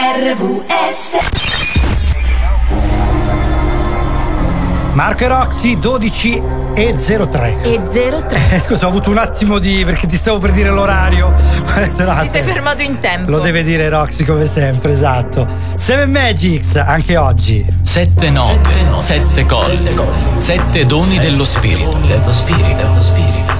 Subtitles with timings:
[0.00, 1.16] RVS
[4.92, 6.42] Marco e Roxy 12
[6.76, 7.62] e 03.
[7.62, 8.50] E 03.
[8.50, 9.82] Eh, scusa, ho avuto un attimo di.
[9.84, 11.34] perché ti stavo per dire l'orario.
[11.98, 13.30] No, ti sei fermato in tempo.
[13.30, 15.46] Lo deve dire Roxy come sempre, esatto.
[15.74, 17.66] Seven Magics, anche oggi.
[17.82, 18.70] Sette note,
[19.00, 19.94] sette colle,
[20.36, 21.98] sette doni dello spirito.
[21.98, 23.52] Dello spirito, dello spirito.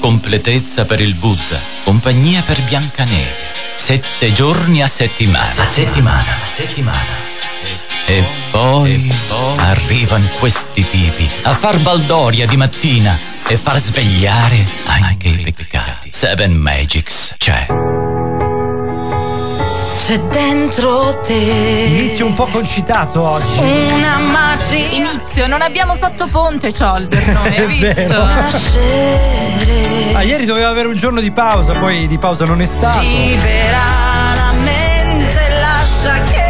[0.00, 3.63] Completezza per il Buddha, compagnia per Biancaneve.
[3.76, 5.62] Sette giorni a settimana.
[5.62, 7.32] A settimana, a settimana.
[8.06, 14.64] E poi, e poi arrivano questi tipi a far baldoria di mattina e far svegliare
[14.86, 16.10] anche i peccati.
[16.12, 17.93] Seven Magics c'è.
[19.96, 21.32] C'è dentro te.
[21.32, 23.58] Inizio un po' concitato oggi.
[23.92, 24.76] Una magia.
[24.90, 27.24] Inizio, non abbiamo fatto ponte, Shoulder.
[27.32, 28.20] Noi, hai visto?
[30.12, 33.00] Ah, ieri doveva avere un giorno di pausa, poi di pausa non è stato.
[33.00, 33.78] Libera
[34.34, 36.44] la mente, lascia che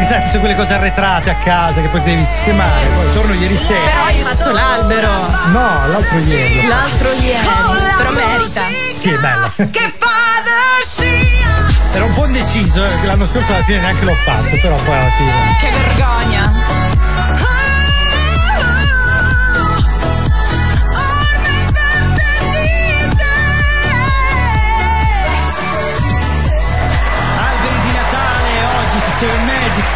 [0.00, 2.86] perché sai tutte quelle cose arretrate a casa che poi devi sistemare.
[2.86, 3.80] Poi torno ieri sera.
[3.80, 5.10] Però hai fatto l'albero.
[5.52, 6.66] No, l'altro ieri.
[6.66, 7.46] L'altro ieri.
[7.96, 8.62] Però merita.
[8.94, 9.52] Sì, è bella.
[9.56, 9.92] Che
[11.92, 15.10] Era un po' indeciso, eh, l'anno scorso alla fine neanche l'ho fatto, però poi alla
[15.10, 15.32] fine.
[15.60, 16.59] Che vergogna.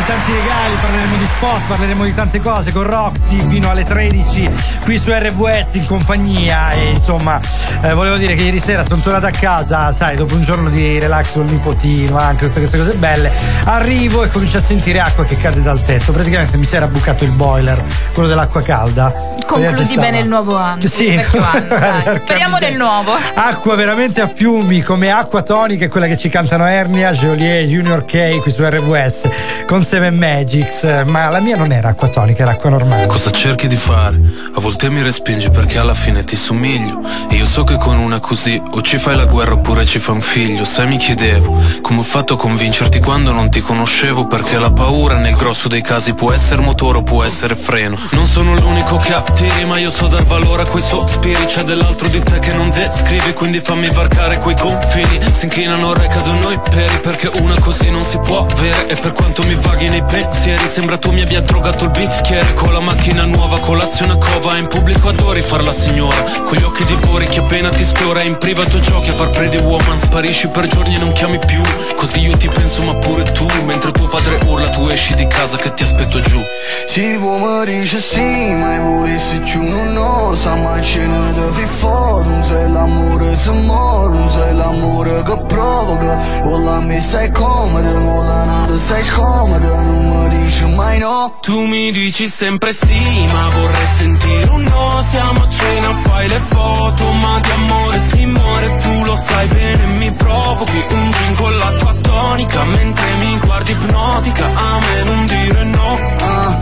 [0.06, 4.50] Tanti regali, parleremo di sport, parleremo di tante cose con Roxy fino alle 13
[4.83, 7.41] qui su RVS in compagnia e insomma
[7.80, 10.98] eh, volevo dire che ieri sera sono tornato a casa, sai, dopo un giorno di
[10.98, 13.32] relax con il nipotino, anche tutte queste cose belle,
[13.64, 17.25] arrivo e comincio a sentire acqua che cade dal tetto, praticamente mi si era bucato
[17.25, 17.82] il boiler,
[18.12, 19.32] quello dell'acqua calda.
[19.47, 20.86] Concludi bene il nuovo anno.
[20.86, 22.16] Sì, il anno, dai.
[22.16, 23.12] speriamo nel nuovo.
[23.34, 28.05] Acqua veramente a fiumi come acqua tonica è quella che ci cantano Ernia, Joliet, Junior
[28.05, 29.28] K qui su RVS
[29.66, 33.06] con Seven Magics, ma la mia non era acqua tonica, era acqua normale.
[33.06, 34.20] Cosa cerchi di fare?
[34.56, 36.99] A volte mi respingi perché alla fine ti somiglio.
[37.31, 40.16] E io so che con una così o ci fai la guerra oppure ci fai
[40.16, 40.65] un figlio.
[40.65, 44.27] Sai, mi chiedevo come ho fatto a convincerti quando non ti conoscevo.
[44.27, 47.97] Perché la paura nel grosso dei casi può essere motore o può essere freno.
[48.11, 51.44] Non sono l'unico che attiri, ma io so dar valore a quei sospiri.
[51.44, 55.21] C'è dell'altro di te che non descrivi, quindi fammi varcare quei confini.
[55.31, 58.88] Si inchinano re cadono noi peri perché una così non si può avere.
[58.88, 62.72] E per quanto mi vaghi nei pensieri Sembra tu mi abbia drogato il bicchiere Con
[62.72, 66.17] la macchina nuova, colazione a cova In pubblico adori far la signora.
[66.45, 69.59] Con gli occhi di vori che appena ti sfiora In privato giochi a far pretty
[69.59, 69.99] woman.
[69.99, 71.61] Sparisci per giorni e non chiami più.
[71.97, 73.47] Così io ti penso ma pure tu.
[73.65, 76.41] Mentre tuo padre urla tu esci di casa che ti aspetto giù.
[76.87, 82.25] Si può morire sì Ma volessi più non osa Ma ce ne devi fare.
[82.25, 86.19] Non sei l'amore se muore Non sei l'amore che provoca.
[86.44, 91.39] O la mi stai comoda O la nata stai scomoda Non mi dici mai no.
[91.41, 95.03] Tu mi dici sempre sì ma vorrei sentire un no.
[95.03, 98.77] Siamo a cena, fai le foto ma di amore si muore.
[98.77, 102.65] Tu lo sai bene, mi provochi un gin con la tua tonica.
[102.65, 105.95] Mentre mi guardi ipnotica, a me non dire no.
[106.21, 106.59] Ah,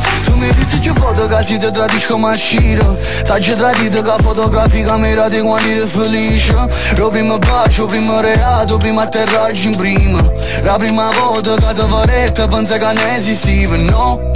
[0.50, 2.96] Dici che foto che si ti tradisco ma sciro.
[3.24, 6.54] T'hai tradito che fotografica mi rati quando eri felice.
[6.96, 10.20] Lo primo bacio, primo reato, primo atterraggio in prima.
[10.62, 14.30] La prima volta che ti faretta pensa che ne esistiva, no?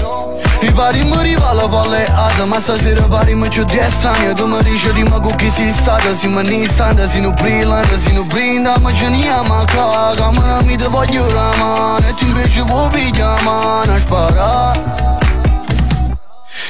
[0.62, 4.90] I pari mi rivala palleata Ma stasera pari mi c'ho di estraneo Tu mi dici
[4.90, 8.92] rima con chi si stata Si mi nistante, si nu brillante Si nu brinda, ma
[8.92, 12.88] ce ne ama caga Ma non mi te voglio la mano E tu invece vuoi
[12.88, 15.15] pigliare mano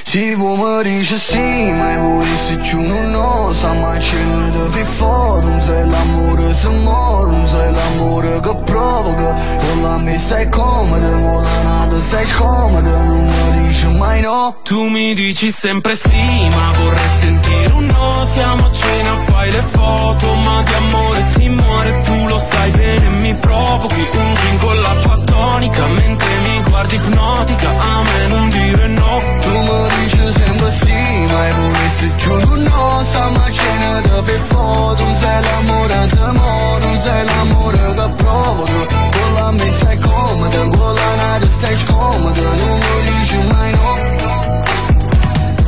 [0.06, 5.44] Spara si può morire sì, ma volessi più non osa Ma ce ne devi fare,
[5.44, 9.34] non sei l'amore se muore Non sei l'amore che provoca.
[9.34, 14.56] Con la me stai comoda, con la nata stai scomoda Non mi dici mai no.
[14.62, 18.25] Tu mi dici sempre sì, ma vorrei sentire un no.
[18.25, 22.00] Siamo a cena, fai le foto, ma di amore si muore.
[22.03, 26.94] Tu lo sai bene, mi provochi un gin con la tua tonica Mentre mi guardi
[26.94, 29.19] ipnotica, a me non dire no.
[29.41, 30.93] Tu mi dici sempre sì,
[31.32, 37.25] ma volessi giuro no Stamattina da per foto, non sei l'amore se muore Non sei
[37.25, 42.54] l'amore che provoca Con la me stai comoda, con la nata stai scomoda.
[42.56, 43.95] Non mi dici mai no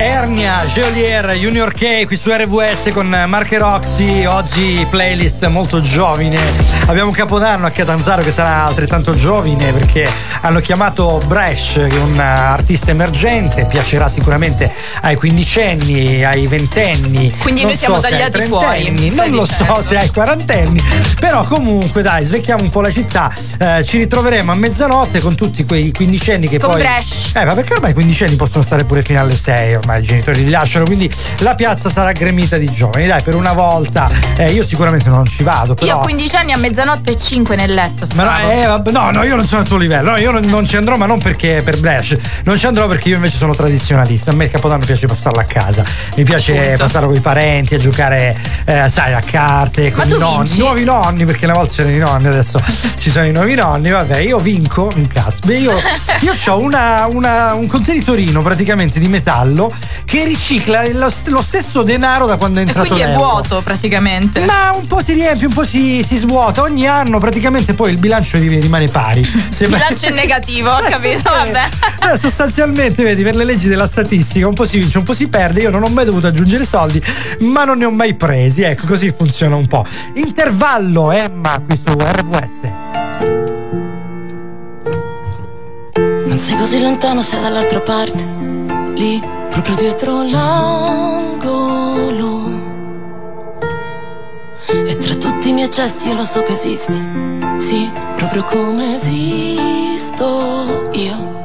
[0.00, 6.38] Ernia, Geolier, Junior K qui su RVS con Marche Roxy, oggi playlist molto giovine
[6.86, 10.08] Abbiamo un capodanno a Catanzaro che sarà altrettanto giovane perché
[10.42, 14.72] hanno chiamato Bresh, che è un artista emergente, piacerà sicuramente
[15.02, 17.30] ai quindicenni, ai ventenni.
[17.38, 19.74] Quindi non noi siamo so tagliati fuori, Non lo dicendo.
[19.74, 20.80] so se ai quarantenni,
[21.18, 23.30] però comunque dai, svecchiamo un po' la città.
[23.58, 26.80] Eh, ci ritroveremo a mezzanotte con tutti quei quindicenni che Con poi.
[26.80, 27.34] Bresh.
[27.34, 30.44] Eh, ma perché ormai i quindicenni possono stare pure fino alle 6, ormai i genitori
[30.44, 33.06] li lasciano, quindi la piazza sarà gremita di giovani.
[33.06, 35.86] Dai, per una volta eh, io sicuramente non ci vado, però.
[35.86, 38.06] Io a 15 anni a mezzanotte e 5 nel letto.
[38.14, 40.42] Ma no, eh, vabbè, no, no, io non sono al tuo livello, no, io non,
[40.42, 43.54] non ci andrò, ma non perché per Blash, non ci andrò perché io invece sono
[43.54, 44.30] tradizionalista.
[44.30, 45.82] A me il Capodanno piace passarlo a casa,
[46.16, 46.84] mi piace Appunto.
[46.84, 48.36] passarlo con i parenti, a giocare,
[48.66, 50.58] eh, sai, a carte, con Ma i nonni, vinci?
[50.60, 52.60] nuovi nonni, perché una volta c'erano i nonni, adesso
[52.98, 55.46] ci sono i nuovi nonni, vabbè, io vinco un cazzo.
[55.46, 55.72] Beh, io,
[56.20, 59.72] io ho una, una- un contenitorino praticamente di metallo
[60.04, 63.24] che ricicla lo, lo stesso denaro da quando è E entrato quindi è l'euro.
[63.24, 64.44] vuoto praticamente.
[64.44, 66.62] Ma un po' si riempie, un po' si, si svuota.
[66.62, 69.22] Ogni anno praticamente poi il bilancio ri- rimane pari.
[69.50, 71.30] Se- Il bilancio è negativo, ho capito?
[71.30, 71.68] Vabbè.
[72.14, 75.28] Eh, sostanzialmente, vedi, per le leggi della statistica un po' si vince, un po' si
[75.28, 75.60] perde.
[75.62, 77.02] Io non ho mai dovuto aggiungere soldi,
[77.40, 78.62] ma non ne ho mai presi.
[78.62, 79.84] Ecco, così funziona un po'.
[80.14, 82.60] Intervallo, Emma, qui su RWS.
[86.26, 88.24] Non sei così lontano, sei dall'altra parte.
[88.94, 91.46] Lì, proprio dietro l'angolo.
[94.66, 97.02] E tra tutti i miei gesti io lo so che esisti.
[97.58, 101.36] Sì, proprio come esisto io.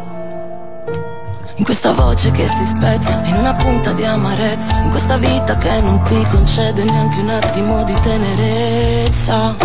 [1.55, 5.79] In questa voce che si spezza, in una punta di amarezza, in questa vita che
[5.81, 9.55] non ti concede neanche un attimo di tenerezza.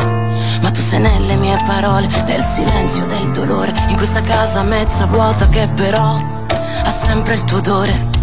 [0.61, 5.49] Ma tu sei nelle mie parole, nel silenzio del dolore, in questa casa mezza vuota
[5.49, 6.21] che però
[6.85, 8.18] ha sempre il tuo odore.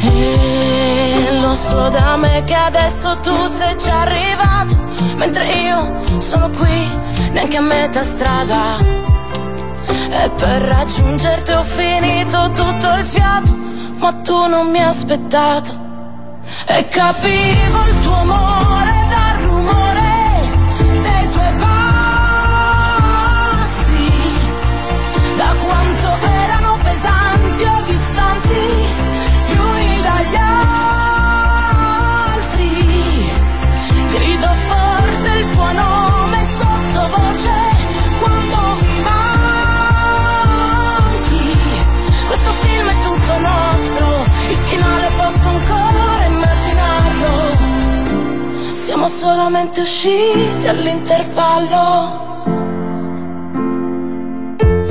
[0.00, 4.76] E lo so da me che adesso tu sei già arrivato,
[5.16, 6.88] mentre io sono qui,
[7.32, 8.78] neanche a metà strada.
[10.10, 13.56] E per raggiungerti ho finito tutto il fiato,
[13.98, 15.86] ma tu non mi hai aspettato.
[16.66, 18.77] E capivo il tuo amore
[49.58, 52.26] solamente usciti all'intervallo.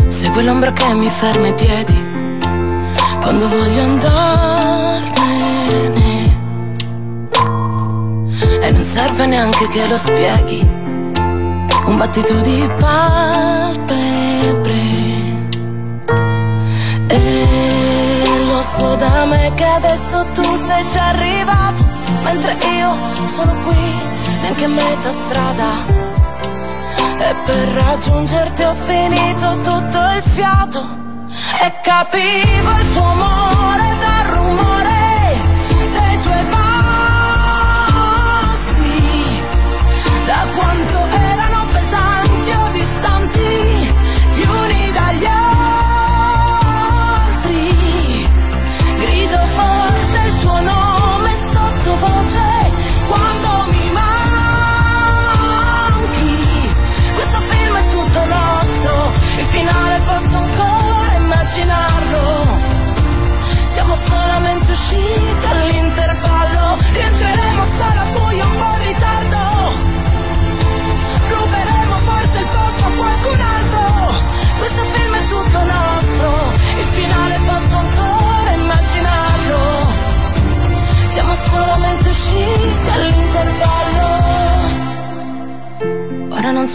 [0.08, 2.06] Sei quell'ombra che mi ferma i piedi
[3.22, 5.06] quando voglio andarmene.
[8.62, 10.60] E non serve neanche che lo spieghi.
[11.86, 13.86] Un battito di palpebre.
[17.08, 21.97] E lo so da me che adesso tu sei già arrivato.
[22.27, 22.94] Mentre io
[23.25, 23.75] sono qui,
[24.41, 25.65] neanche a metà strada.
[27.19, 30.83] E per raggiungerti ho finito tutto il fiato.
[31.62, 33.97] E capivo il tuo amore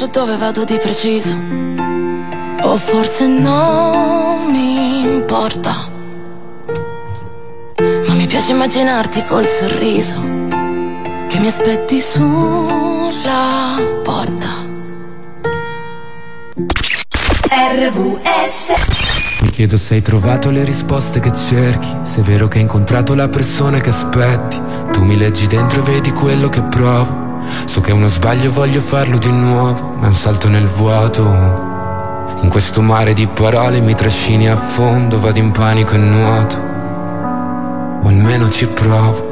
[0.02, 1.36] so dove vado di preciso.
[2.62, 5.72] O forse non mi importa.
[8.06, 10.18] Ma mi piace immaginarti col sorriso
[11.28, 14.48] che mi aspetti sulla porta.
[19.40, 23.14] Mi chiedo se hai trovato le risposte che cerchi, se è vero che hai incontrato
[23.14, 24.60] la persona che aspetti.
[24.90, 27.21] Tu mi leggi dentro e vedi quello che provo.
[27.72, 31.22] So che uno sbaglio voglio farlo di nuovo, ma è un salto nel vuoto.
[32.42, 36.56] In questo mare di parole mi trascini a fondo, vado in panico e nuoto.
[38.02, 39.31] O almeno ci provo.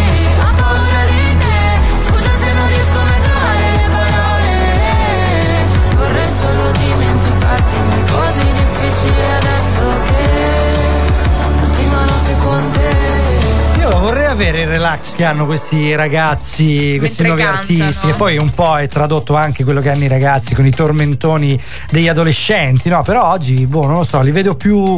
[7.69, 10.73] è così difficile adesso che
[11.59, 13.10] L'ultima notte con te
[13.91, 17.83] Io vorrei avere il relax che hanno questi ragazzi, questi Mentre nuovi cantano.
[17.83, 20.71] artisti, e poi un po' è tradotto anche quello che hanno i ragazzi con i
[20.71, 21.59] tormentoni
[21.91, 23.01] degli adolescenti, no?
[23.03, 24.97] Però oggi, boh, non lo so, li vedo più.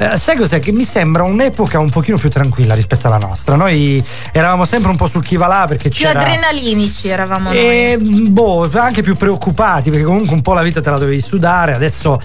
[0.00, 0.60] eh, sai cos'è?
[0.60, 3.56] Che mi sembra un'epoca un pochino più tranquilla rispetto alla nostra.
[3.56, 6.20] Noi eravamo sempre un po' sul chi va là perché Più c'era.
[6.20, 7.58] adrenalinici eravamo noi.
[7.58, 11.74] E boh, anche più preoccupati perché comunque un po' la vita te la dovevi sudare.
[11.74, 12.20] Adesso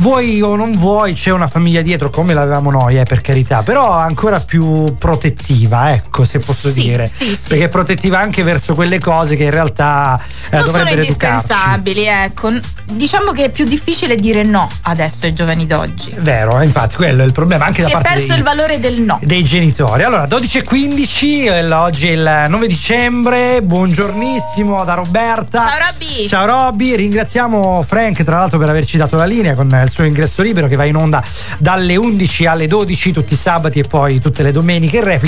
[0.00, 3.90] vuoi o non vuoi, c'è una famiglia dietro come l'avevamo noi, eh, per carità, però
[3.92, 7.10] ancora più protettiva, ecco, se posso Sì, dire.
[7.12, 7.38] sì, sì.
[7.48, 12.50] Perché è protettiva anche verso quelle cose che in realtà eh, non sono indispensabili, ecco.
[12.84, 16.12] Diciamo che è più difficile dire no adesso ai giovani d'oggi.
[16.18, 18.80] Vero, infatti, quello è il problema anche Si da è parte perso dei, il valore
[18.80, 19.18] del no.
[19.22, 20.02] dei genitori.
[20.04, 23.62] Allora, 12 e 15, eh, oggi è il 9 dicembre.
[23.62, 25.66] Buongiornissimo da Roberta.
[25.66, 26.28] Ciao Robby.
[26.28, 30.42] Ciao Robby, ringraziamo Frank tra l'altro per averci dato la linea con il suo ingresso
[30.42, 31.22] libero che va in onda
[31.58, 35.25] dalle 11 alle 12 tutti i sabati e poi tutte le domeniche in replica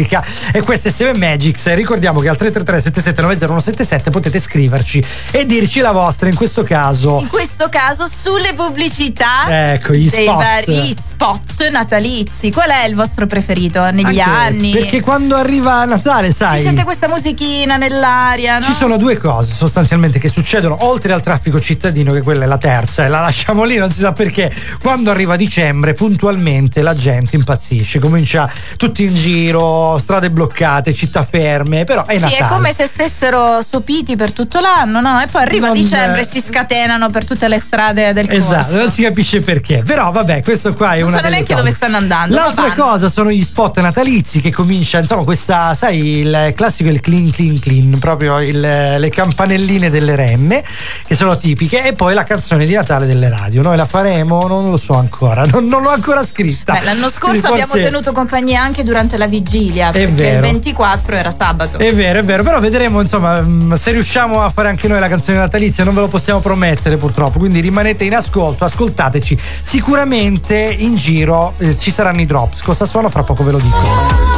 [0.53, 1.73] e questo è 7 Magics.
[1.75, 7.19] Ricordiamo che al 333 7790 potete scriverci e dirci la vostra in questo caso.
[7.21, 10.37] In questo caso sulle pubblicità Ecco, gli dei spot.
[10.37, 12.51] vari spot natalizi.
[12.51, 14.71] Qual è il vostro preferito negli Anche anni?
[14.71, 16.59] Perché quando arriva Natale, sai.
[16.59, 18.65] si sente questa musichina nell'aria, no?
[18.65, 22.59] Ci sono due cose sostanzialmente che succedono, oltre al traffico cittadino, che quella è la
[22.59, 24.53] terza, e la lasciamo lì, non si sa perché.
[24.81, 31.85] Quando arriva dicembre, puntualmente la gente impazzisce, comincia tutti in giro, strade bloccate, città ferme,
[31.85, 32.45] però è Sì, Natale.
[32.45, 35.21] è come se stessero sopiti per tutto l'anno, no?
[35.23, 38.77] E poi arriva Non- dicembre e si scatenano per tutte le strade del Esatto, corso.
[38.79, 39.83] non si capisce perché.
[39.87, 42.35] Però vabbè, questo qua è Non una sanno delle neanche dove stanno andando.
[42.35, 47.31] L'altra cosa sono gli spot natalizi che comincia, insomma, questa, sai, il classico il clean
[47.31, 48.61] clean clean, proprio il-
[48.99, 50.63] le campanelline delle renne,
[51.07, 53.63] che sono tipiche, e poi la canzone di Natale delle radio.
[53.63, 54.47] Noi la faremo?
[54.47, 56.73] Non lo so ancora, non, non l'ho ancora scritta.
[56.73, 60.35] Beh, l'anno Quindi scorso abbiamo forse- tenuto compagnia anche durante la vigilia, perché vero.
[60.35, 61.79] il 24 era sabato.
[61.79, 65.09] È vero, è vero, però vedremo insomma mm, se riusciamo a fare anche noi la
[65.09, 69.39] canzone natalizia, non ve lo possiamo promettere purtroppo, quindi rimanete in ascolto, ascoltateci.
[69.63, 74.38] Sicuramente in giro eh, ci saranno i drops, cosa sono fra poco ve lo dico.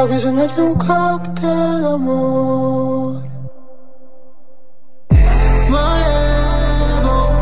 [0.00, 3.30] Ho bisogno di un cocktail d'amore
[5.66, 7.32] Volevo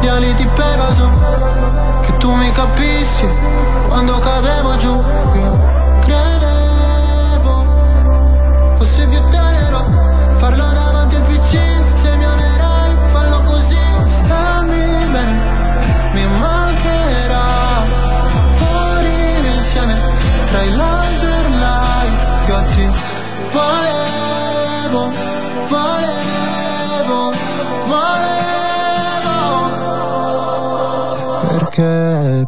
[0.00, 1.10] gli ali di Pegaso
[2.02, 3.28] Che tu mi capissi.
[3.88, 4.75] Quando cadevo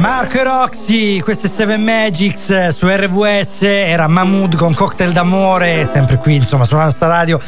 [0.00, 6.36] Marco Roxy, queste 7 Magics eh, su RVS, era Mahmood con cocktail d'amore, sempre qui
[6.36, 7.38] insomma sulla nostra radio.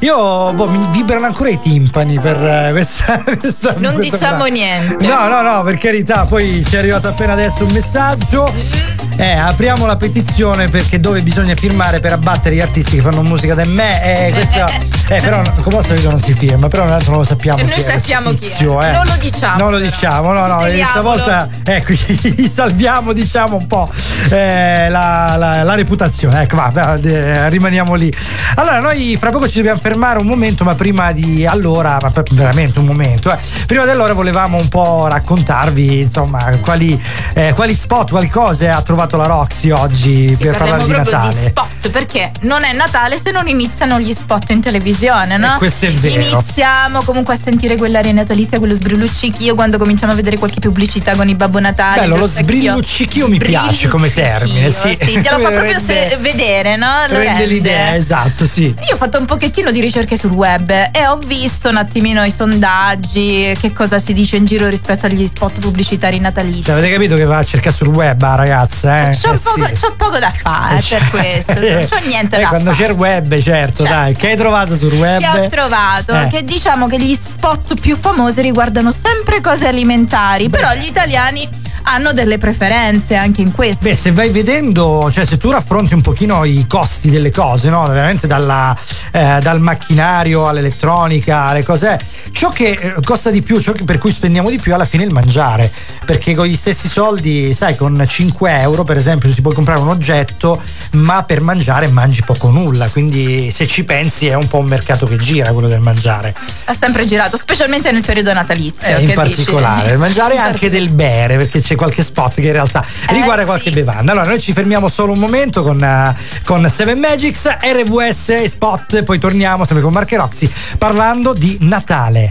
[0.00, 4.48] Io, boh, mi vibrano ancora i timpani per eh, questa, questa Non questa diciamo brava.
[4.48, 5.06] niente.
[5.06, 8.89] No, no, no, per carità, poi ci è arrivato appena adesso un messaggio.
[9.20, 13.52] Eh, apriamo la petizione perché dove bisogna firmare per abbattere gli artisti che fanno musica
[13.52, 14.02] da me.
[14.02, 14.66] Eh, questa,
[15.08, 17.58] eh, però come al solito non si firma, però non lo sappiamo.
[17.60, 18.38] E chi noi sappiamo chi è.
[18.38, 18.92] tizio, eh.
[18.92, 19.90] Non lo diciamo, Non lo però.
[19.90, 20.56] diciamo, no, no.
[20.56, 20.88] Tuteliamolo.
[21.18, 21.92] Stavolta ecco,
[22.50, 23.90] salviamo diciamo un po'
[24.30, 26.40] eh, la, la- la reputazione.
[26.40, 28.10] Ecco, va, eh, rimaniamo lì.
[28.54, 32.78] Allora, noi fra poco ci dobbiamo fermare un momento, ma prima di allora, ma veramente
[32.78, 33.38] un momento, eh.
[33.66, 37.00] prima di allora volevamo un po' raccontarvi, insomma, quali,
[37.34, 41.34] eh, quali spot, quali cose ha trovato la Roxy oggi per parlare di Natale.
[41.34, 45.54] di spot perché non è Natale se non iniziano gli spot in televisione, no?
[45.54, 46.38] Eh, questo è vero.
[46.38, 51.28] Iniziamo comunque a sentire quell'aria natalizia, quello sbrilluccichio quando cominciamo a vedere qualche pubblicità con
[51.28, 52.00] i Babbo Natale.
[52.00, 54.96] Bello, lo sbrilluccichio mi piace come termine, sì.
[55.00, 57.06] Sì, te lo fa proprio se- vedere, no?
[57.08, 58.74] Lo Rende l'idea, esatto, sì.
[58.88, 62.32] Io ho fatto un pochettino di ricerche sul web e ho visto un attimino i
[62.36, 66.64] sondaggi, che cosa si dice in giro rispetto agli spot pubblicitari natalizi.
[66.64, 68.98] Cioè, avete capito che va a cercare sul web, ah, ragazza?
[68.98, 68.99] Eh?
[69.08, 69.72] C'ho, Eh, poco, sì.
[69.72, 72.84] c'ho poco da fare per questo, non c'ho niente Eh, da quando fare.
[72.84, 74.14] c'è il web, certo, Cioè, dai.
[74.14, 75.18] Che hai trovato sul web?
[75.20, 76.26] Che ho trovato Eh.
[76.28, 81.48] che diciamo che gli spot più famosi riguardano sempre cose alimentari, però gli italiani
[81.82, 83.82] hanno delle preferenze anche in questo.
[83.84, 87.84] Beh, se vai vedendo, cioè se tu raffronti un pochino i costi delle cose, no?
[87.86, 88.76] Veramente dalla,
[89.10, 91.98] eh, dal macchinario all'elettronica, alle cose,
[92.32, 95.06] ciò che eh, costa di più, ciò per cui spendiamo di più alla fine è
[95.06, 95.70] il mangiare,
[96.04, 99.88] perché con gli stessi soldi, sai, con 5 euro per esempio si può comprare un
[99.88, 100.60] oggetto,
[100.92, 105.06] ma per mangiare mangi poco nulla, quindi se ci pensi è un po' un mercato
[105.06, 106.34] che gira quello del mangiare.
[106.64, 108.88] Ha sempre girato, specialmente nel periodo natalizio.
[108.88, 109.12] Eh, in dici?
[109.14, 113.46] particolare, mangiare In anche del bere, perché c'è qualche spot che in realtà riguarda Eh,
[113.46, 113.74] qualche sì.
[113.74, 114.12] bevanda.
[114.12, 116.14] Allora, noi ci fermiamo solo un momento con, eh,
[116.44, 122.29] con Seven Magics, RVS e spot, poi torniamo sempre con Marche Roxy parlando di Natale.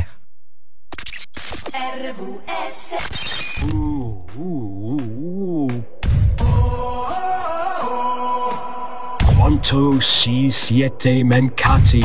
[9.36, 12.04] Quanto si siete mancati?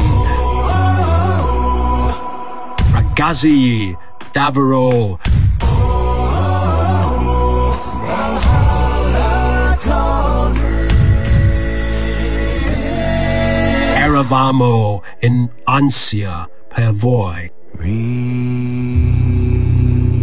[2.93, 3.97] Ragazzi,
[4.33, 5.19] davvero.
[13.97, 17.63] Eravamo in ansia per voi.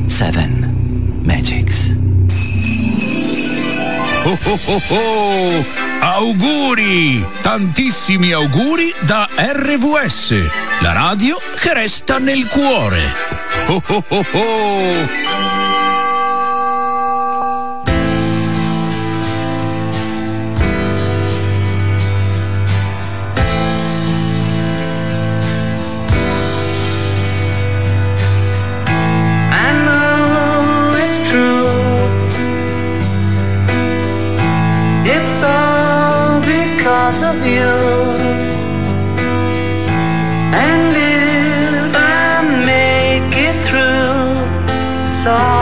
[0.07, 1.93] Seven Magics.
[4.23, 5.65] Oh, oh, oh, oh!
[6.01, 7.23] Auguri!
[7.41, 10.33] Tantissimi auguri da RVS,
[10.81, 13.01] la radio che resta nel cuore.
[13.67, 15.60] Oh, oh, oh, oh!
[37.11, 37.71] Because of you.
[40.67, 45.60] And if I make it through, it's all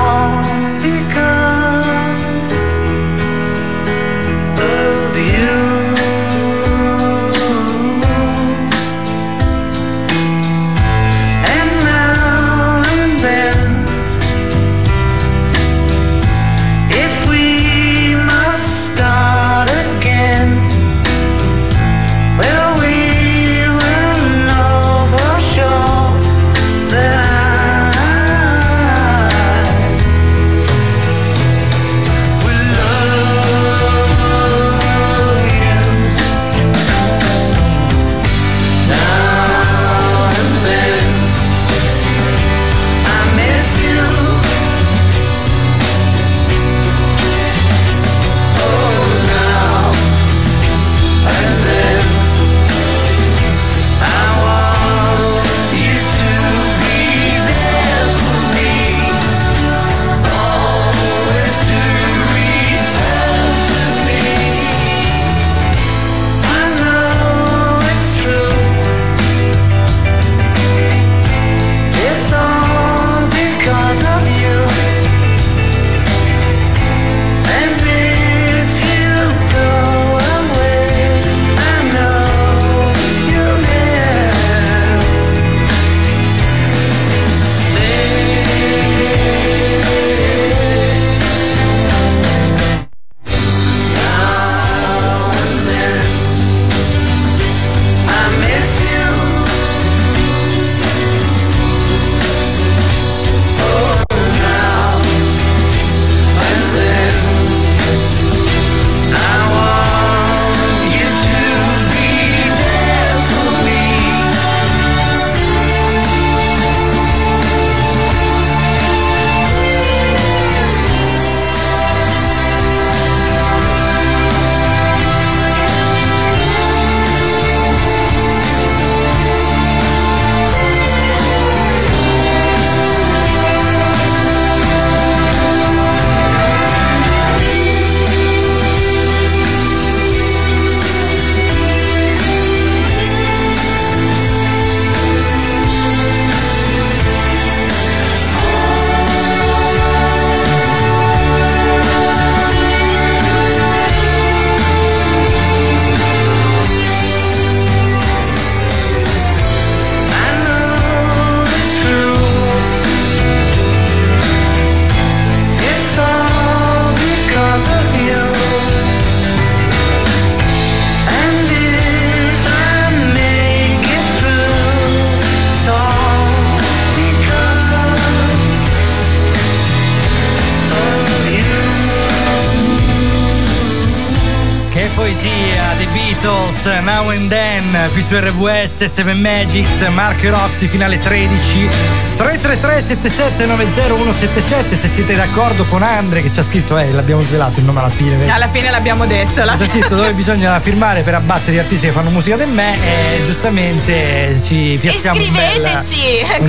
[188.80, 191.68] RWS, 7 Magics, Mark e Roxy, finale 13.
[192.15, 197.60] 333 7790 177 se siete d'accordo con Andre che ci ha scritto, eh, l'abbiamo svelato
[197.60, 198.15] il nome alla fine.
[198.18, 198.30] vedi?
[198.30, 199.42] Alla fine l'abbiamo detto.
[199.42, 202.50] alla C'è fine- scritto dove bisogna firmare per abbattere gli artisti che fanno musica del
[202.50, 205.96] me e giustamente ci E piazziamo un bel, così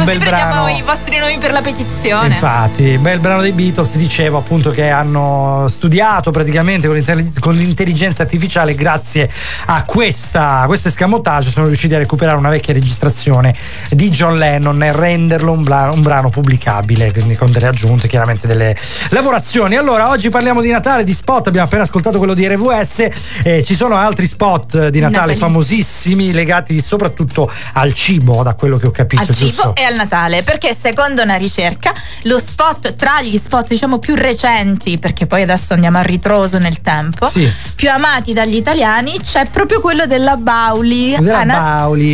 [0.05, 0.69] bel prendiamo brano.
[0.77, 2.29] i vostri nomi per la petizione.
[2.35, 8.23] Infatti, bel brano dei Beatles, dicevo appunto che hanno studiato praticamente con, l'intelli- con l'intelligenza
[8.23, 9.31] artificiale grazie
[9.67, 13.55] a, questa, questo escamotage sono riusciti a recuperare una vecchia registrazione
[13.91, 18.47] di John Lennon e renderlo un, bla- un brano pubblicabile, quindi con delle aggiunte, chiaramente
[18.47, 18.75] delle
[19.11, 19.77] lavorazioni.
[19.77, 23.09] Allora, oggi parliamo di Natale, di spot, abbiamo appena ascoltato quello di RVS,
[23.45, 25.39] eh, ci sono altri spot di Natale Natalizi.
[25.41, 29.75] famosissimi legati soprattutto al cibo, da quello che ho capito, al cibo giusto?
[29.75, 31.93] e al Natale perché secondo una ricerca
[32.25, 36.81] lo spot tra gli spot diciamo più recenti perché poi adesso andiamo a ritroso nel
[36.81, 37.51] tempo Sì.
[37.75, 41.59] più amati dagli italiani c'è proprio quello della Bauli Della a, Na-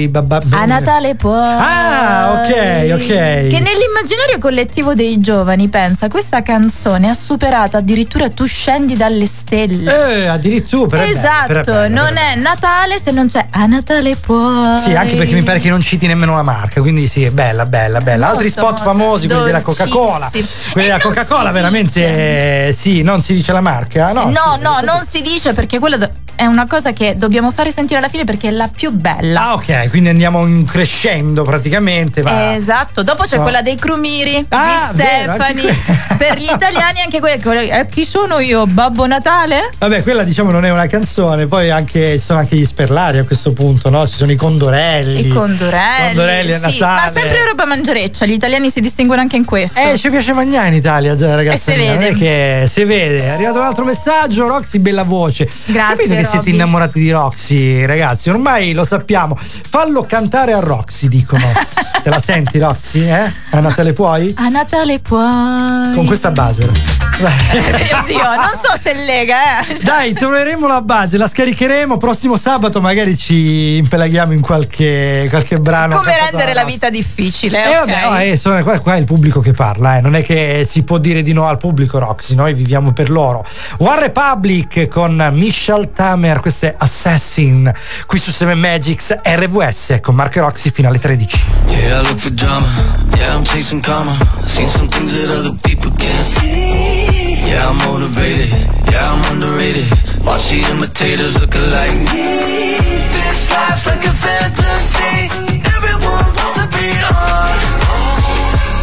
[0.09, 3.07] Babba- a Natale poi Ah, ok, ok.
[3.07, 10.23] che nell'immaginario collettivo dei giovani pensa questa canzone ha superato addirittura tu scendi dalle stelle
[10.23, 11.03] Eh, addirittura.
[11.03, 14.17] è bello, esatto però è bello, non però è Natale se non c'è a Natale
[14.17, 17.31] poi Sì, anche perché mi pare che non citi nemmeno la marca, quindi sì, è
[17.31, 18.29] bella, bella, bella.
[18.29, 20.29] Altri Molto, spot molto famosi, quelli della Coca-Cola.
[20.31, 20.47] Quelli
[20.87, 24.13] E della Coca-Cola veramente eh, sì, non si dice la marca?
[24.13, 24.61] No, No, sì.
[24.63, 28.25] no, non si dice perché quella è una cosa che dobbiamo fare sentire alla fine
[28.25, 29.41] perché è la più bella.
[29.49, 32.23] Ah, ok, quindi andiamo in crescendo praticamente.
[32.23, 32.55] Va.
[32.55, 33.43] Esatto, dopo c'è No.
[33.43, 35.63] quella dei Crumiri Ah, di vero, Stefani.
[36.19, 37.61] per gli italiani anche quella.
[37.61, 38.67] eh, chi sono io?
[38.67, 39.71] Babbo Natale?
[39.79, 43.25] Vabbè, quella diciamo non è una canzone, poi anche, ci sono anche gli sperlari a
[43.25, 44.07] questo punto, no?
[44.09, 45.27] Ci sono i condorelli.
[45.27, 46.07] I condorelli.
[46.15, 47.01] Condorelli a sì, Natale.
[47.13, 49.79] ma sempre roba mangereccia, gli italiani si distinguono anche in questo.
[49.81, 51.71] Eh, ci piace mangiare in Italia, già, ragazzi.
[51.73, 52.09] E Non vede.
[52.09, 53.19] è che si vede.
[53.25, 54.47] È arrivato un altro messaggio.
[54.47, 55.45] Roxy, bella voce.
[55.67, 58.31] Grazie, Capite che siete innamorati di Roxy, ragazzi.
[58.31, 59.37] Ormai lo sappiamo.
[59.69, 61.45] Fallo cantare a Roxy, dicono.
[62.03, 63.03] Te la senti, Roxy?
[63.03, 63.33] Eh?
[63.51, 64.33] A Natale puoi?
[64.37, 65.93] A Natale poi.
[65.93, 66.73] Con questa base, però.
[68.01, 69.79] Oddio, non so se lega, eh.
[69.83, 71.97] Dai, troveremo la base, la scaricheremo.
[71.97, 75.97] Prossimo sabato magari ci impelaghiamo in qualche, qualche brano.
[75.97, 77.65] Come rendere la vita difficile?
[77.65, 77.87] Eh, ok.
[77.87, 80.01] vabbè, no, eh, sono- qua, qua è il pubblico che parla, eh.
[80.01, 82.35] non è che si può dire di no al pubblico, Roxy.
[82.35, 83.45] Noi viviamo per loro.
[83.79, 87.73] One Republic con Michelle Tamer, questo è Assassin,
[88.07, 89.19] qui su 7 Magics
[89.57, 91.41] RVS con Marco e Roxy fino alle 13.
[91.69, 92.67] Yeah, I look for drama.
[93.17, 94.15] Yeah, I'm chasing karma.
[94.45, 97.41] Seen some things that other people can't see.
[97.43, 98.51] Yeah, I'm motivated.
[98.91, 99.87] Yeah, I'm underrated.
[100.25, 101.97] Watch the imitators look alike.
[102.13, 105.31] This life's like a fantasy.
[105.65, 107.57] Everyone wants to be on.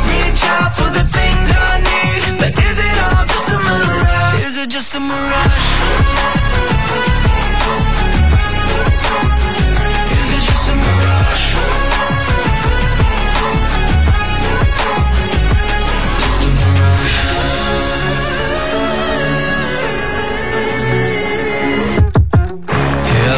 [0.10, 2.40] Reach out for the things I need.
[2.40, 4.46] But is it all just a mirage?
[4.48, 6.53] Is it just a mirage?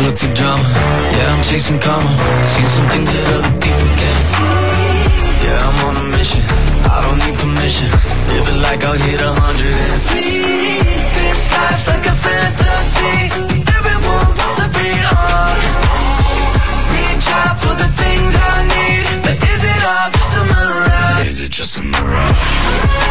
[0.06, 0.64] Look for drama.
[1.16, 2.12] Yeah, I'm chasing karma.
[2.46, 5.46] Seen some things that other people can't see.
[5.46, 6.44] Yeah, I'm on a mission.
[6.94, 7.90] I don't need permission.
[8.30, 10.86] Living like I'll hit a hundred and flee.
[11.18, 13.18] This life's like a fantasy.
[13.78, 14.90] Everyone wants to be
[15.26, 15.58] on.
[16.94, 19.06] Reach out for the things I need.
[19.26, 21.26] But is it all just a mirage?
[21.26, 23.05] Is it just a mirage?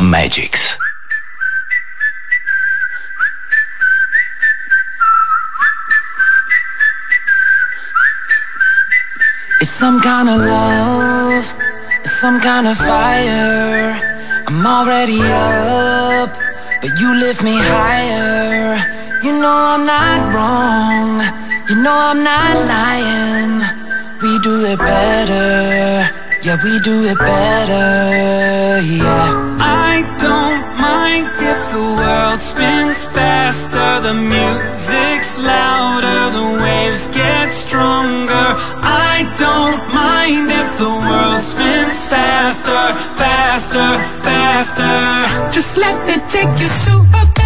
[0.00, 0.78] Magics.
[9.60, 11.54] It's some kind of love,
[12.04, 14.00] it's some kind of fire.
[14.46, 16.30] I'm already up,
[16.80, 18.76] but you lift me higher.
[19.22, 21.20] You know I'm not wrong,
[21.68, 23.60] you know I'm not lying.
[24.22, 26.08] We do it better,
[26.42, 29.56] yeah, we do it better, yeah.
[29.58, 38.48] I don't mind if the world spins faster, the music's louder, the waves get stronger.
[38.82, 45.50] I don't mind if the world spins faster, faster, faster.
[45.50, 47.37] Just let me take you to a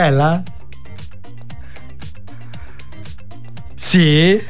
[0.00, 0.42] Bella?
[3.74, 4.42] Sì.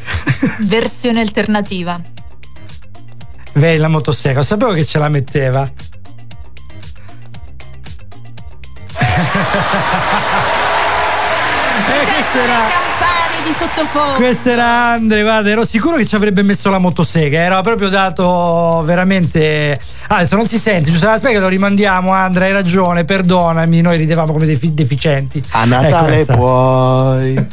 [0.60, 2.00] Versione alternativa.
[3.54, 5.68] Vedi la motosega, sapevo che ce la metteva.
[13.80, 14.14] Sottofondo.
[14.16, 18.82] questo era Andre, guarda, ero sicuro che ci avrebbe messo la motosega, era proprio dato
[18.84, 19.78] veramente...
[20.08, 21.08] Ah, adesso non si sente, giusto?
[21.08, 25.42] Aspetta che lo rimandiamo, Andre, hai ragione, perdonami, noi ridevamo come dei fi- deficienti.
[25.50, 26.36] A Ecco, Natale questa.
[26.36, 27.46] puoi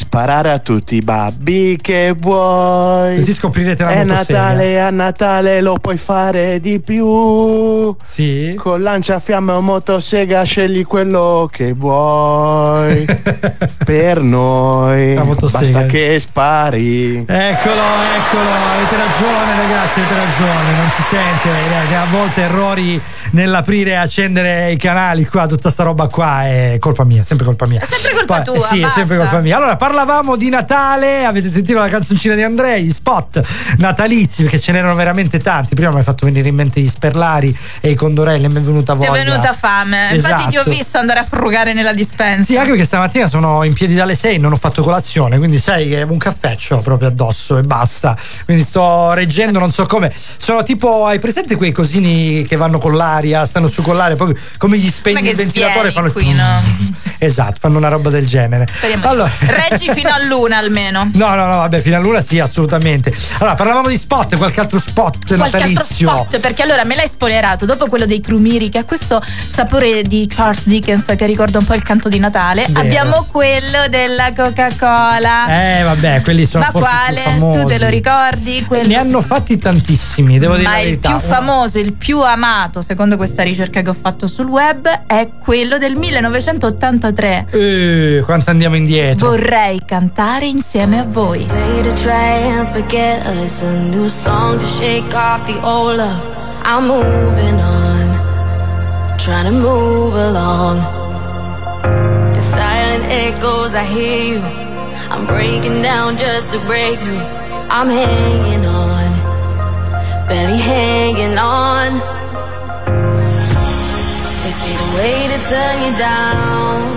[0.00, 3.16] sparare a tutti i babbi che vuoi.
[3.16, 4.04] Così scoprirete la È.
[4.04, 7.94] Natale, a Natale lo puoi fare di più.
[8.02, 8.54] Sì.
[8.56, 13.04] Con lanciafiamme o motosega scegli quello che vuoi.
[13.84, 15.14] per noi.
[15.38, 17.16] Basta che spari.
[17.18, 17.82] Eccolo,
[18.16, 23.00] eccolo, avete ragione ragazzi, avete ragione, non si sente, eh, a volte errori
[23.32, 27.66] nell'aprire e accendere i canali qua, tutta sta roba qua è colpa mia, sempre colpa
[27.66, 27.80] mia.
[27.80, 28.98] È sempre colpa tua, Sì, è basta.
[28.98, 29.56] sempre colpa mia.
[29.56, 33.42] Allora, parlavamo di Natale, avete sentito la canzoncina di Andrei, gli spot
[33.78, 37.56] natalizi, perché ce n'erano veramente tanti, prima mi hai fatto venire in mente gli sperlari
[37.80, 39.20] e i condorelli, mi è venuta Ti voglia.
[39.20, 40.10] è venuta fame.
[40.12, 40.70] Infatti ti ho Esatto.
[40.70, 42.44] visto andare a frugare nella dispensa.
[42.44, 45.88] Sì, anche perché stamattina sono in piedi dalle 6, non ho fatto colazione, quindi sai
[45.88, 48.16] che un caffè c'ho proprio addosso e basta.
[48.44, 50.12] Quindi sto reggendo, non so come.
[50.36, 54.38] Sono tipo, hai presente quei cosini che vanno con l'aria, stanno su con l'aria, poi
[54.56, 56.98] come gli spegni il ventilatore fanno il qui, no?
[57.22, 58.66] Esatto, fanno una roba del genere.
[58.72, 59.06] Speriamo.
[59.06, 59.30] Allora,
[59.78, 61.10] fino a luna almeno.
[61.14, 63.14] No, no, no, vabbè, fino luna sì, assolutamente.
[63.38, 66.08] Allora, parlavamo di spot, qualche altro spot qualche natalizio.
[66.08, 70.02] Altro spot, perché allora me l'hai spoilerato, dopo quello dei crumiri che ha questo sapore
[70.02, 72.80] di Charles Dickens che ricorda un po' il canto di Natale, Vero.
[72.80, 75.78] abbiamo quello della Coca-Cola.
[75.78, 77.22] Eh, vabbè, quelli sono Ma quale?
[77.52, 78.58] Tu te lo ricordi?
[78.58, 78.88] Eh, quello...
[78.88, 81.08] Ne hanno fatti tantissimi, devo Ma dire la verità.
[81.08, 84.88] Ma il più famoso, il più amato, secondo questa ricerca che ho fatto sul web,
[85.06, 87.46] è quello del 1983.
[87.50, 89.28] Eh, quanto andiamo indietro?
[89.28, 91.46] Vorrei vorrei cantare insieme a voi.
[96.62, 100.78] I'm moving on, trying to move along.
[102.34, 104.42] In silent echoes, I hear you.
[105.10, 107.20] I'm breaking down just to break through.
[107.68, 109.12] I'm hanging on,
[110.28, 112.00] barely hanging on.
[114.42, 116.90] They say the way to turn you down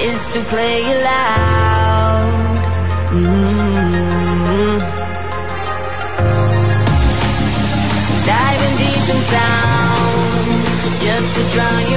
[0.00, 2.32] is to play it loud.
[3.12, 4.78] Mm -hmm.
[8.30, 10.62] Diving deep in sound,
[11.04, 11.87] just to drown.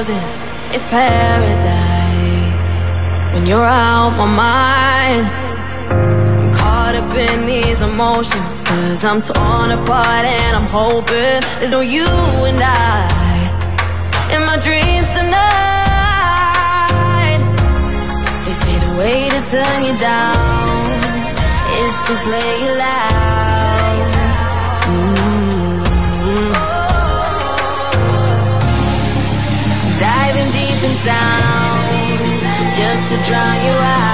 [0.00, 0.22] frozen,
[0.72, 2.78] it's paradise.
[3.34, 5.26] When you're out my mind,
[6.42, 8.56] I'm caught up in these emotions.
[8.64, 12.06] Cause I'm torn apart and I'm hoping there's no you
[12.48, 13.08] and I
[14.34, 15.40] in my dreams tonight.
[18.44, 20.80] They say the way to turn you down
[21.84, 23.39] is to play you loud.
[31.04, 34.09] sound just to drown you out.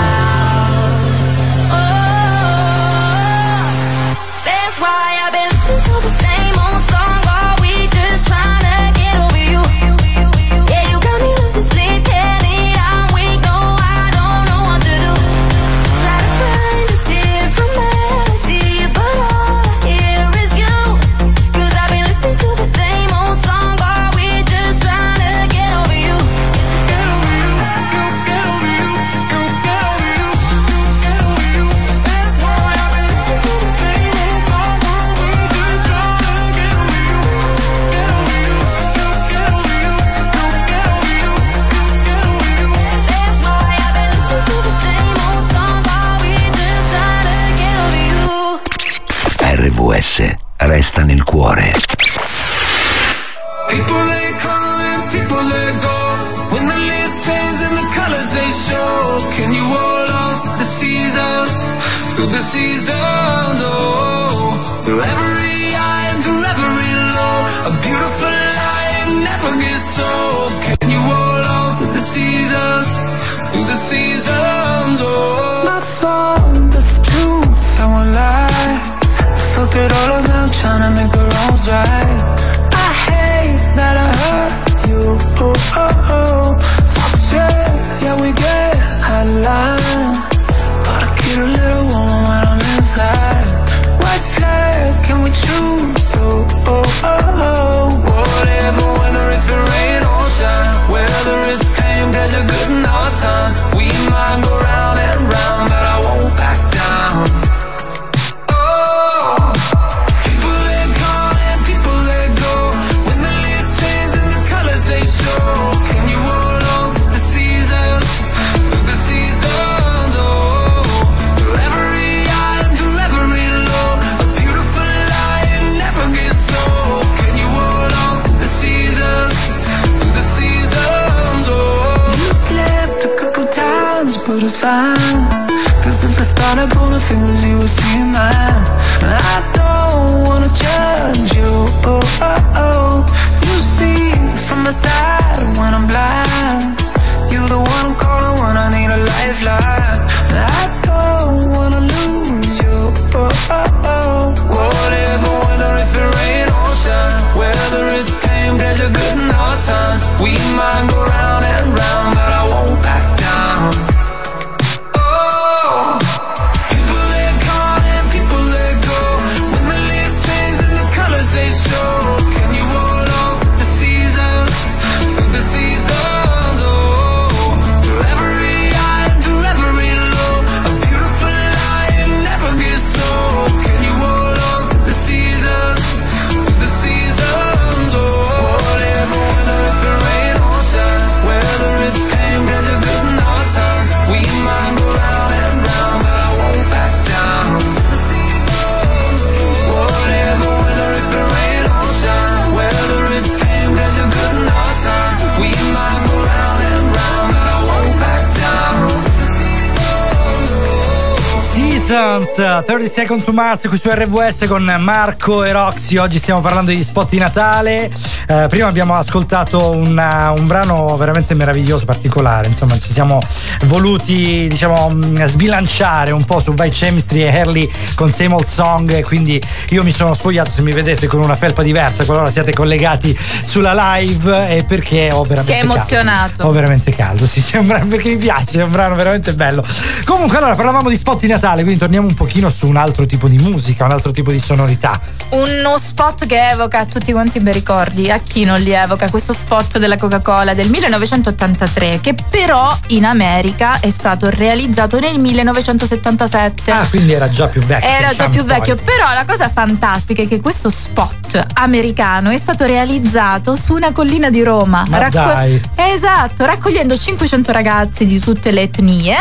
[211.97, 215.97] Seasons, 30 Second to Mars qui su RVS con Marco e Roxy.
[215.97, 217.91] Oggi stiamo parlando di spot di Natale.
[218.29, 222.49] Eh, prima abbiamo ascoltato una- un brano veramente meraviglioso, particolare.
[222.49, 223.21] Insomma, ci siamo
[223.67, 229.03] voluti, diciamo, mh, sbilanciare un po' su Vai Chemistry e Harley con Same Old Song.
[229.05, 233.17] Quindi io mi sono spogliato, se mi vedete, con una felpa diversa, qualora siate collegati
[233.45, 234.49] sulla live.
[234.57, 235.75] E perché ho veramente Si è caldo.
[235.75, 236.47] emozionato.
[236.47, 239.65] Ho veramente caldo, sì, sembra perché mi piace, è un brano veramente bello.
[240.05, 243.29] Comunque, allora parlavamo di spot di Natale, quindi torniamo un pochino su un altro tipo
[243.29, 245.01] di musica, un altro tipo di sonorità.
[245.31, 248.11] Uno spot che evoca tutti quanti bei ricordi.
[248.17, 249.11] A chi non li evoca?
[249.11, 256.71] Questo spot della Coca-Cola del 1983, che però in America è stato realizzato nel 1977.
[256.71, 257.87] Ah, quindi era già più vecchio.
[257.87, 258.55] Era già diciamo più poi.
[258.55, 263.93] vecchio, però la cosa fantastica è che questo spot americano è stato realizzato su una
[263.93, 264.85] collina di Roma.
[264.89, 265.61] Ma dai.
[265.75, 269.17] Esatto, raccogliendo 500 ragazzi di tutte le etnie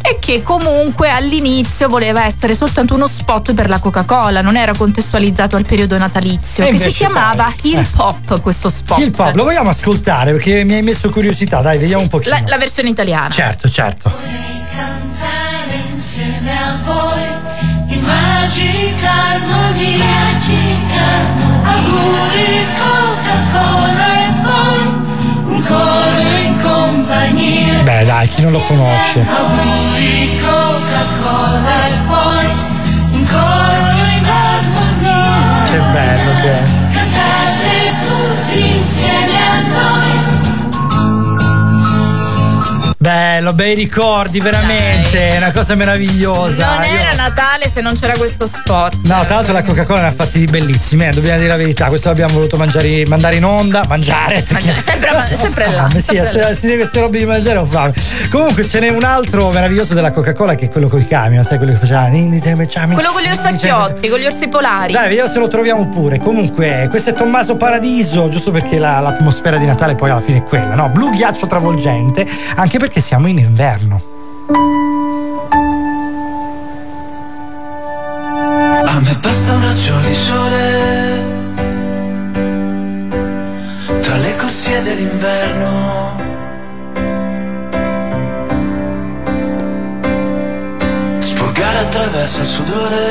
[0.00, 5.56] e che comunque all'inizio voleva essere soltanto uno spot per la Coca-Cola, non era contestualizzato
[5.56, 7.86] al periodo natalizio, E che si chiamava poi, Hill eh.
[7.94, 8.98] Pop questo spot.
[8.98, 12.34] Il pop, lo vogliamo ascoltare perché mi hai messo curiosità, dai, vediamo un pochino.
[12.34, 13.28] La, la versione italiana.
[13.30, 14.12] Certo, certo.
[14.74, 20.26] cantare insieme a voi in magica armonia
[21.64, 24.80] auguri Coca-Cola e poi
[25.54, 29.24] un coro in compagnia Beh, dai, chi non lo conosce.
[29.26, 32.46] auguri Coca-Cola e poi
[33.12, 36.77] un coro in armonia Che bello che è.
[43.08, 46.74] Bello, bei ricordi, veramente, è una cosa meravigliosa.
[46.74, 48.96] Non Io- era Natale se non c'era questo spot.
[49.04, 51.86] No, tra l'altro la Coca-Cola ne ha fatti di bellissimi, eh, dobbiamo dire la verità.
[51.88, 54.44] Questo l'abbiamo voluto mangiare, mandare in onda, mangiare.
[54.50, 57.94] Mangiare, sempre- sempre là, sì, sempre se, se di queste robe di mangiare ho fame.
[58.30, 61.56] Comunque ce n'è un altro meraviglioso della Coca-Cola che è quello con i camion, sai
[61.56, 62.08] quello che faceva.
[62.10, 64.92] Quello con gli orsacchiotti, con gli orsi polari.
[64.92, 66.18] Dai, vediamo se lo troviamo pure.
[66.18, 70.42] Comunque, questo è Tommaso Paradiso, giusto perché la- l'atmosfera di Natale poi alla fine è
[70.44, 70.90] quella, no?
[70.90, 74.02] Blu ghiaccio travolgente, anche perché siamo in inverno.
[78.84, 81.22] A me basta un raggio di sole
[84.00, 86.16] tra le corsie dell'inverno.
[91.20, 93.06] Spurgare attraverso il sudore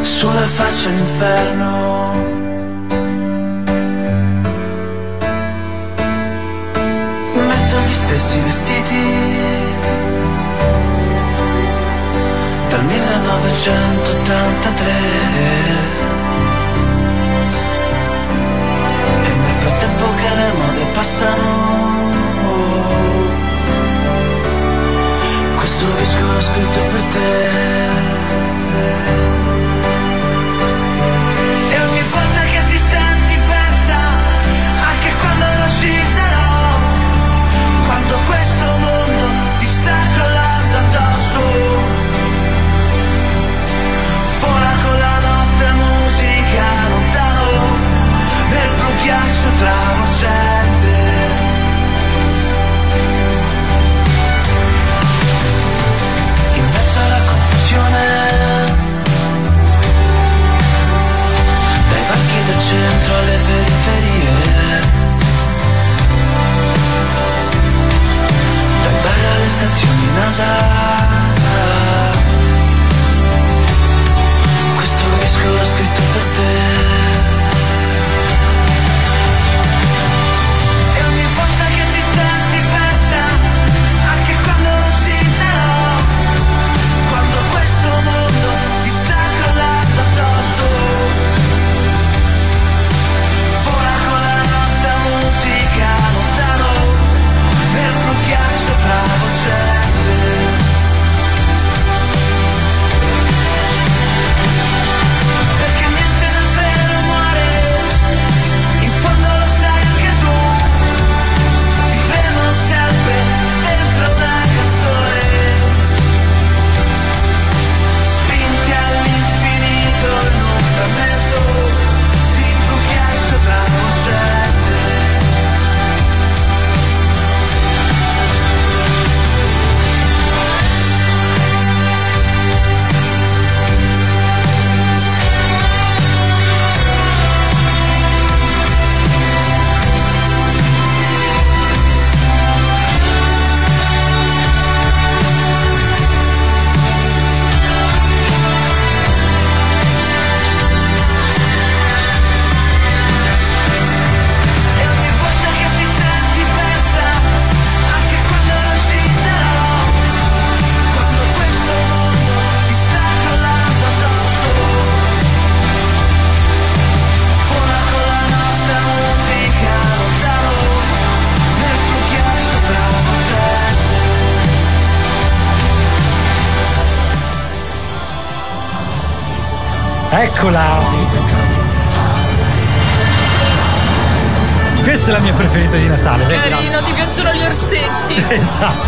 [0.00, 2.21] sulla faccia l'inferno.
[8.18, 9.00] Stessi vestiti
[12.68, 14.86] dal 1983
[19.22, 22.10] e nel frattempo che le mode passano
[25.56, 28.01] questo disco l'ho scritto per te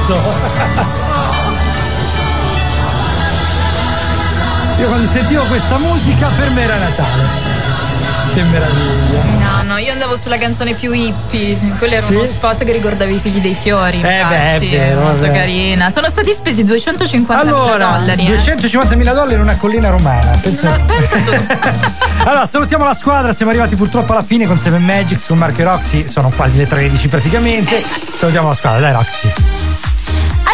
[0.05, 1.03] Esatto.
[4.81, 7.53] Io quando sentivo questa musica per me era Natale.
[8.35, 9.23] Che meraviglia.
[9.39, 11.57] No, no, io andavo sulla canzone più hippie.
[11.79, 12.15] Quello era Sì?
[12.17, 13.99] uno spot che ricordava i figli dei fiori.
[13.99, 15.33] Eh beh, è infatti, vero, molto vabbè.
[15.33, 15.91] carina.
[15.91, 18.27] Sono stati spesi 250 Allora, dollari.
[18.27, 18.37] eh.
[18.37, 20.33] 250.000 dollari in una collina romana.
[20.43, 20.75] Pensa
[22.25, 23.33] allora, salutiamo la squadra.
[23.33, 26.09] Siamo arrivati purtroppo alla fine con Seven Magics, con Marco e Roxy.
[26.09, 27.83] Sono quasi le 13 praticamente.
[28.17, 29.33] Salutiamo la squadra, dai Roxy.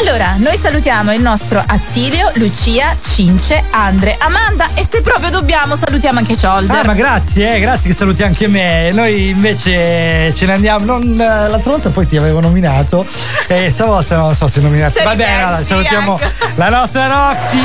[0.00, 6.18] Allora, noi salutiamo il nostro Attilio, Lucia, Cince, Andre, Amanda e se proprio dobbiamo salutiamo
[6.18, 6.74] anche Cholder.
[6.74, 8.90] Ah, ma grazie, eh, grazie che saluti anche me.
[8.92, 10.86] Noi invece ce ne andiamo.
[10.86, 13.06] Non, l'altra volta poi ti avevo nominato.
[13.46, 14.92] E stavolta non so se nominato.
[14.92, 16.46] Se Va bene, allora, salutiamo ecco.
[16.54, 17.62] la nostra Roxy.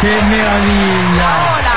[0.00, 1.73] Che meraviglia!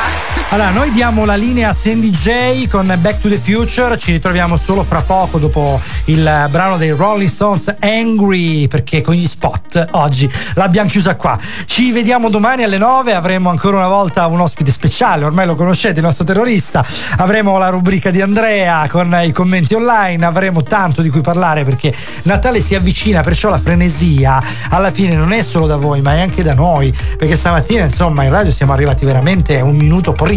[0.49, 4.55] Allora, noi diamo la linea a Sandy J con Back to the Future, ci ritroviamo
[4.55, 10.27] solo fra poco dopo il brano dei Rolling Stones Angry, perché con gli spot oggi
[10.53, 11.37] l'abbiamo chiusa qua.
[11.65, 15.99] Ci vediamo domani alle 9, avremo ancora una volta un ospite speciale, ormai lo conoscete,
[15.99, 16.83] il nostro terrorista,
[17.17, 21.93] avremo la rubrica di Andrea con i commenti online, avremo tanto di cui parlare perché
[22.23, 26.21] Natale si avvicina, perciò la frenesia alla fine non è solo da voi, ma è
[26.21, 30.35] anche da noi, perché stamattina insomma in radio siamo arrivati veramente un minuto prima.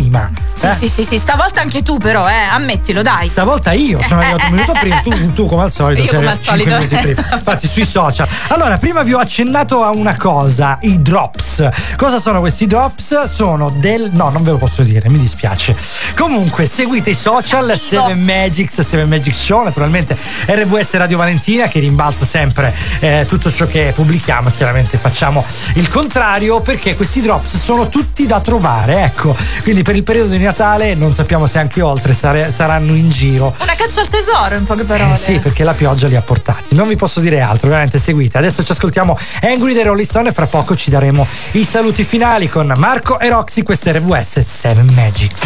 [0.53, 0.75] Sì, eh?
[0.75, 3.29] sì, sì, sì, stavolta anche tu però, eh, ammettilo, dai.
[3.29, 6.31] Stavolta io sono arrivato un minuto prima, tu, tu come al solito Io sei come
[6.31, 6.69] al solito.
[6.71, 7.29] minuti prima.
[7.33, 8.29] Infatti sui social.
[8.49, 11.69] Allora, prima vi ho accennato a una cosa, i drops.
[11.97, 13.25] Cosa sono questi drops?
[13.25, 15.77] Sono del no, non ve lo posso dire, mi dispiace.
[16.17, 22.25] Comunque, seguite i social 7 Magics, 7 Magic Show, naturalmente RVS Radio Valentina che rimbalza
[22.25, 25.45] sempre eh, tutto ciò che pubblichiamo e chiaramente facciamo
[25.75, 29.37] il contrario perché questi drops sono tutti da trovare, ecco.
[29.63, 33.57] Quindi per il periodo di Natale non sappiamo se anche oltre sare- saranno in giro.
[33.61, 35.15] Una caccia al tesoro, in poche parole.
[35.15, 36.77] Eh sì, perché la pioggia li ha portati.
[36.77, 38.39] Non vi posso dire altro, veramente seguite.
[38.39, 42.49] Adesso ci ascoltiamo Angry dei Rolling Stone e fra poco ci daremo i saluti finali
[42.49, 45.43] con Marco e Roxy, questa è RVS 7 Magics.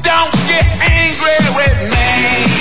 [0.00, 2.55] Don't get angry with me.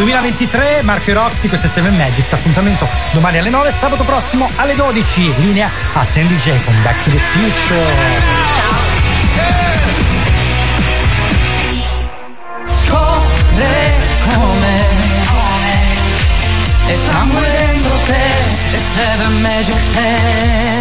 [0.00, 5.34] 2023, Marco Roxy, questo è Seven Magics, appuntamento domani alle 9, sabato prossimo alle 12,
[5.36, 7.84] linea a Sandy J con Back to the Future.
[12.82, 13.94] Scopre
[14.32, 14.88] come
[16.86, 16.96] E
[18.72, 18.78] E
[19.92, 20.79] sei